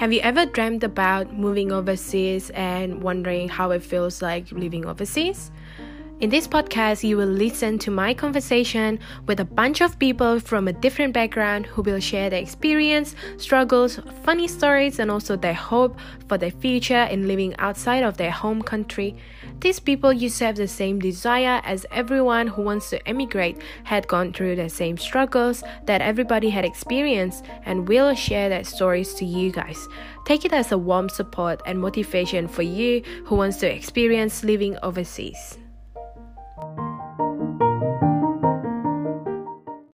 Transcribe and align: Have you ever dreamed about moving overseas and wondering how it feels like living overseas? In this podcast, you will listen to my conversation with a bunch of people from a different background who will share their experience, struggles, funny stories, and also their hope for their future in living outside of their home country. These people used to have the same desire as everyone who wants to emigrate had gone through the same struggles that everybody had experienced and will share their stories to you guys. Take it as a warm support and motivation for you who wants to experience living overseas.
Have 0.00 0.14
you 0.14 0.20
ever 0.20 0.46
dreamed 0.46 0.82
about 0.82 1.34
moving 1.34 1.70
overseas 1.70 2.48
and 2.54 3.02
wondering 3.02 3.50
how 3.50 3.70
it 3.72 3.82
feels 3.82 4.22
like 4.22 4.50
living 4.50 4.86
overseas? 4.86 5.50
In 6.20 6.28
this 6.28 6.46
podcast, 6.46 7.02
you 7.02 7.16
will 7.16 7.24
listen 7.24 7.78
to 7.78 7.90
my 7.90 8.12
conversation 8.12 8.98
with 9.26 9.40
a 9.40 9.44
bunch 9.46 9.80
of 9.80 9.98
people 9.98 10.38
from 10.38 10.68
a 10.68 10.72
different 10.74 11.14
background 11.14 11.64
who 11.64 11.80
will 11.80 11.98
share 11.98 12.28
their 12.28 12.42
experience, 12.42 13.16
struggles, 13.38 13.98
funny 14.22 14.46
stories, 14.46 14.98
and 14.98 15.10
also 15.10 15.34
their 15.34 15.54
hope 15.54 15.98
for 16.28 16.36
their 16.36 16.50
future 16.50 17.04
in 17.04 17.26
living 17.26 17.56
outside 17.56 18.02
of 18.02 18.18
their 18.18 18.30
home 18.30 18.60
country. 18.60 19.16
These 19.60 19.80
people 19.80 20.12
used 20.12 20.36
to 20.40 20.44
have 20.44 20.56
the 20.56 20.68
same 20.68 20.98
desire 20.98 21.62
as 21.64 21.86
everyone 21.90 22.48
who 22.48 22.60
wants 22.60 22.90
to 22.90 23.08
emigrate 23.08 23.56
had 23.84 24.06
gone 24.06 24.34
through 24.34 24.56
the 24.56 24.68
same 24.68 24.98
struggles 24.98 25.64
that 25.86 26.02
everybody 26.02 26.50
had 26.50 26.66
experienced 26.66 27.46
and 27.64 27.88
will 27.88 28.14
share 28.14 28.50
their 28.50 28.64
stories 28.64 29.14
to 29.14 29.24
you 29.24 29.50
guys. 29.50 29.88
Take 30.26 30.44
it 30.44 30.52
as 30.52 30.70
a 30.70 30.76
warm 30.76 31.08
support 31.08 31.62
and 31.64 31.80
motivation 31.80 32.46
for 32.46 32.60
you 32.60 33.00
who 33.24 33.36
wants 33.36 33.56
to 33.60 33.74
experience 33.74 34.44
living 34.44 34.76
overseas. 34.82 35.56